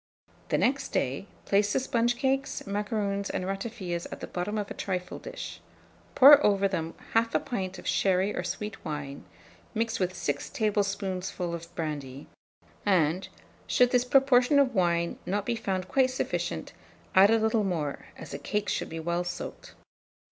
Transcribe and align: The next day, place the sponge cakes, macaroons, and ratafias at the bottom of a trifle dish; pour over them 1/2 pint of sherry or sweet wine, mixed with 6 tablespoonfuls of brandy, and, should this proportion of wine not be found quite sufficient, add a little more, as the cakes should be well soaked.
The 0.49 0.57
next 0.57 0.87
day, 0.93 1.27
place 1.45 1.73
the 1.73 1.79
sponge 1.79 2.15
cakes, 2.17 2.65
macaroons, 2.65 3.29
and 3.29 3.45
ratafias 3.45 4.07
at 4.11 4.19
the 4.19 4.25
bottom 4.25 4.57
of 4.57 4.71
a 4.71 4.73
trifle 4.73 5.19
dish; 5.19 5.61
pour 6.15 6.43
over 6.43 6.67
them 6.67 6.95
1/2 7.13 7.45
pint 7.45 7.77
of 7.77 7.85
sherry 7.85 8.35
or 8.35 8.43
sweet 8.43 8.83
wine, 8.83 9.25
mixed 9.75 9.99
with 9.99 10.15
6 10.15 10.49
tablespoonfuls 10.49 11.53
of 11.65 11.75
brandy, 11.75 12.25
and, 12.83 13.29
should 13.67 13.91
this 13.91 14.03
proportion 14.03 14.57
of 14.57 14.73
wine 14.73 15.19
not 15.27 15.45
be 15.45 15.55
found 15.55 15.87
quite 15.87 16.09
sufficient, 16.09 16.73
add 17.13 17.29
a 17.29 17.37
little 17.37 17.63
more, 17.63 18.07
as 18.17 18.31
the 18.31 18.39
cakes 18.39 18.73
should 18.73 18.89
be 18.89 18.99
well 18.99 19.23
soaked. 19.23 19.75